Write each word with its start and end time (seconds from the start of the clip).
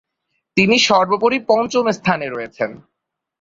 তিনি 0.57 0.75
সর্বোপরি 0.79 1.37
পঞ্চম 1.47 1.85
স্থানে 1.91 2.27
রয়েছেন। 2.29 2.69